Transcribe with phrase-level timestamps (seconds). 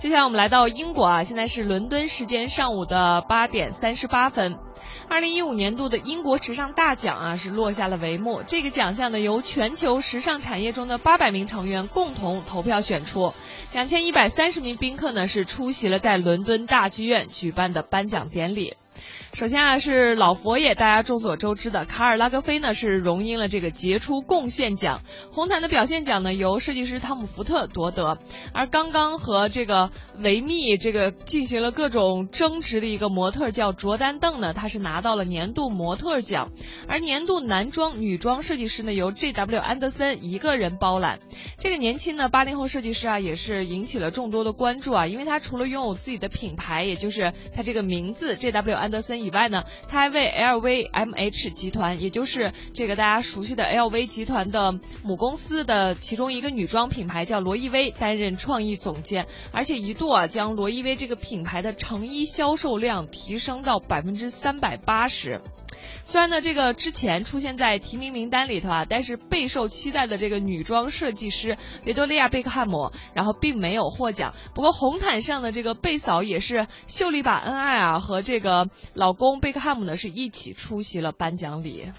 [0.00, 4.56] 接下来我们来到英国啊，现在是伦敦时间上午的八点三十八分。
[5.10, 8.42] 二零一五年度的英国时尚大奖啊是落下了帷幕。
[8.46, 13.34] 这个奖项呢由全球时尚产业中的八百名成员共同投票选出，
[13.74, 18.72] 两千一百三十名宾客呢是出席了在伦敦大剧院举办的颁奖典礼。
[19.32, 25.02] 首先啊，是老佛爷，大家众所周知的卡尔拉格菲呢是荣膺了这个杰出贡献奖。
[25.30, 28.18] 红毯的表现奖呢由设计师汤姆福特夺得。
[28.52, 36.50] 而刚刚和这个维密这个进行了各种争执的一个模特叫卓丹邓呢，他是拿到了年度模特奖。
[36.88, 39.58] 而年度男装、女装设计师呢由 J.W.
[39.58, 41.18] 安德森一个人包揽。
[41.58, 48.74] 这个年轻的八零后设计师啊也是引起了众多的关注啊，因为他除了拥有自己的品牌，也就是他这个名字 J.W.
[48.74, 49.09] 安德森。
[49.16, 65.40] 以外呢，他还为 LVMH 集团，也就是这个大家熟悉的 LV 集团的母公司的其中一个女装品牌叫罗意威担任创意总监，而且一度啊将罗意威这个品牌的成衣销售量提升到百分之三百八十。
[66.02, 74.34] 虽然呢，这个之前出现在提名名单里头啊，但是备受期待的这个女装设计师维多利亚贝克汉姆，然后并没有获奖。
[74.54, 81.92] 不过红毯上的这个贝嫂也是秀了一把恩爱啊，和这个老公贝克汉姆呢是一起出席了颁奖礼。